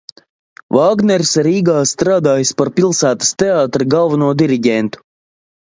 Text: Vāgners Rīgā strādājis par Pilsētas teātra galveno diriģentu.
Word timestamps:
Vāgners 0.77 1.33
Rīgā 1.49 1.75
strādājis 1.91 2.53
par 2.63 2.71
Pilsētas 2.79 3.33
teātra 3.45 3.89
galveno 3.97 4.35
diriģentu. 4.41 5.07